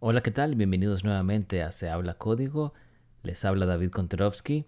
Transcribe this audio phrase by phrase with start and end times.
[0.00, 0.54] Hola, ¿qué tal?
[0.54, 2.72] Bienvenidos nuevamente a Se habla código.
[3.24, 4.64] Les habla David Konterovsky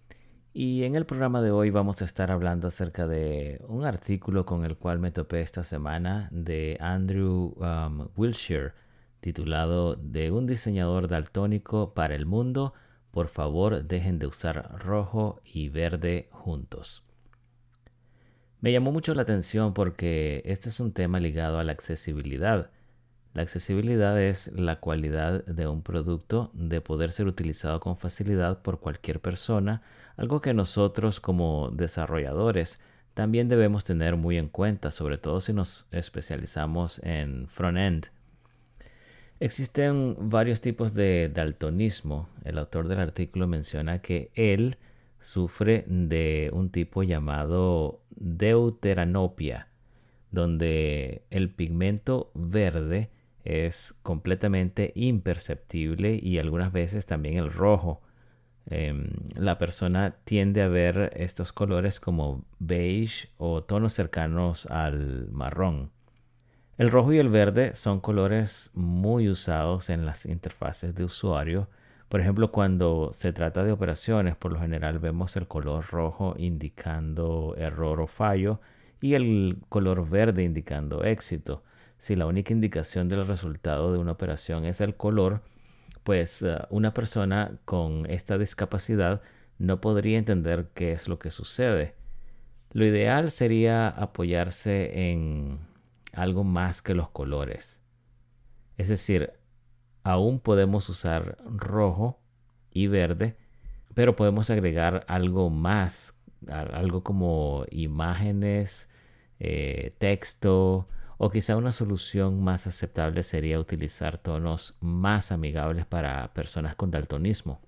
[0.53, 4.64] y en el programa de hoy vamos a estar hablando acerca de un artículo con
[4.64, 8.72] el cual me topé esta semana de Andrew um, Wilshire
[9.21, 12.74] titulado De un diseñador daltónico para el mundo,
[13.12, 17.05] por favor dejen de usar rojo y verde juntos.
[18.59, 22.73] Me llamó mucho la atención porque este es un tema ligado a la accesibilidad
[23.33, 28.80] la accesibilidad es la cualidad de un producto de poder ser utilizado con facilidad por
[28.80, 29.83] cualquier persona,
[30.16, 32.80] algo que nosotros como desarrolladores
[33.15, 38.06] también debemos tener muy en cuenta, sobre todo si nos especializamos en front-end.
[39.39, 42.28] Existen varios tipos de daltonismo.
[42.45, 44.77] El autor del artículo menciona que él
[45.20, 49.69] sufre de un tipo llamado deuteranopia,
[50.31, 53.09] donde el pigmento verde
[53.45, 58.03] es completamente imperceptible y algunas veces también el rojo.
[58.67, 65.91] Em, la persona tiende a ver estos colores como beige o tonos cercanos al marrón.
[66.77, 71.69] El rojo y el verde son colores muy usados en las interfaces de usuario.
[72.09, 77.55] Por ejemplo, cuando se trata de operaciones, por lo general vemos el color rojo indicando
[77.57, 78.61] error o fallo
[79.01, 81.62] y el color verde indicando éxito
[82.01, 85.43] si la única indicación del resultado de una operación es el color,
[86.03, 89.20] pues eh, una persona con esta discapacidad
[89.59, 91.95] no podría entender qué es lo que sucede.
[92.73, 95.59] Lo ideal sería apoyarse en
[96.15, 97.83] algo más que los colores.
[98.79, 99.35] Es decir,
[100.03, 102.19] aún podemos usar rojo
[102.70, 103.37] y verde,
[103.92, 108.89] pero podemos agregar algo más, algo como imágenes,
[109.39, 110.89] eh, texto,
[111.23, 117.61] o quizá una solución más aceptable sería utilizar tonos más amigables para personas con daltonismo.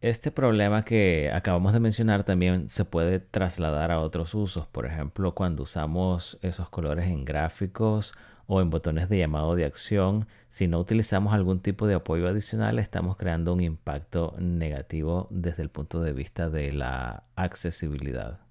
[0.00, 5.34] Este problema que acabamos de mencionar también se puede trasladar a otros usos, por ejemplo,
[5.34, 8.14] cuando usamos esos colores en gráficos
[8.46, 12.78] o en botones de llamado de acción, si no utilizamos algún tipo de apoyo adicional,
[12.78, 18.45] estamos creando un impacto negativo desde el punto de vista de la accesibilidad.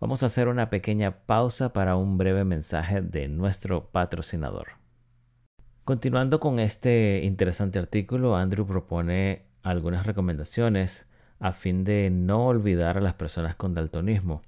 [0.00, 4.68] Vamos a hacer una pequeña pausa para un breve mensaje de nuestro patrocinador.
[5.84, 11.06] Continuando con este interesante artículo, Andrew propone algunas recomendaciones
[11.38, 14.40] a fin de no olvidar a las personas con daltonismo.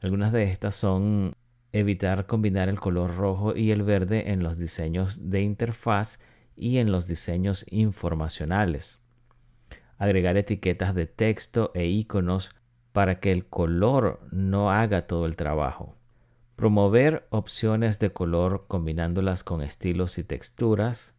[0.00, 1.34] Algunas de estas son
[1.72, 6.18] evitar combinar el color rojo y el verde en los diseños de interfaz
[6.56, 9.00] y en los diseños informacionales.
[9.98, 12.52] Agregar etiquetas de texto e iconos
[12.94, 15.96] para que el color no haga todo el trabajo.
[16.54, 21.12] Promover opciones de color combinándolas con estilos y texturas.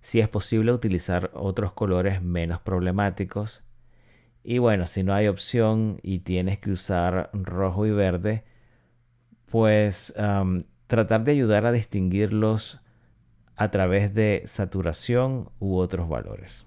[0.00, 3.62] Si es posible utilizar otros colores menos problemáticos.
[4.42, 8.44] Y bueno, si no hay opción y tienes que usar rojo y verde,
[9.50, 10.14] pues
[10.86, 12.80] tratar de ayudar a distinguirlos
[13.56, 16.66] a través de saturación u otros valores.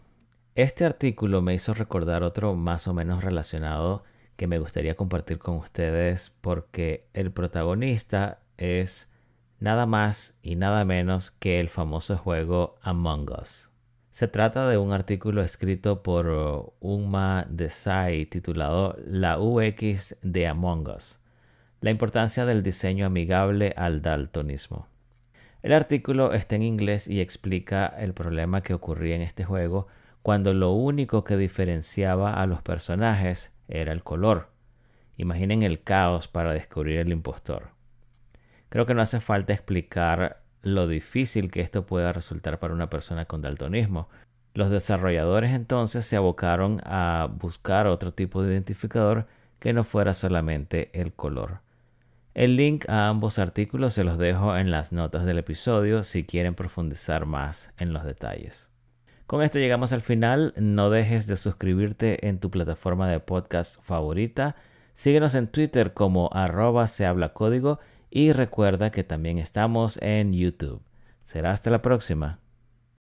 [0.53, 4.03] Este artículo me hizo recordar otro más o menos relacionado
[4.37, 9.11] que me gustaría compartir con ustedes porque el protagonista es
[9.59, 13.71] nada más y nada menos que el famoso juego Among Us.
[14.11, 20.87] Se trata de un artículo escrito por uh, Uma Desai titulado La UX de Among
[20.87, 21.19] Us,
[21.81, 24.87] la importancia del diseño amigable al daltonismo.
[25.63, 29.87] El artículo está en inglés y explica el problema que ocurría en este juego
[30.21, 34.49] cuando lo único que diferenciaba a los personajes era el color.
[35.17, 37.69] Imaginen el caos para descubrir el impostor.
[38.69, 43.25] Creo que no hace falta explicar lo difícil que esto pueda resultar para una persona
[43.25, 44.09] con daltonismo.
[44.53, 49.27] Los desarrolladores entonces se abocaron a buscar otro tipo de identificador
[49.59, 51.61] que no fuera solamente el color.
[52.33, 56.53] El link a ambos artículos se los dejo en las notas del episodio si quieren
[56.53, 58.69] profundizar más en los detalles.
[59.27, 60.53] Con esto llegamos al final.
[60.55, 64.55] No dejes de suscribirte en tu plataforma de podcast favorita.
[64.95, 67.79] Síguenos en Twitter como arroba se habla código
[68.09, 70.81] y recuerda que también estamos en YouTube.
[71.23, 72.39] Será hasta la próxima.